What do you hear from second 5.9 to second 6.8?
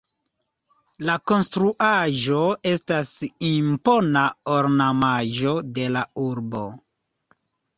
la urbo.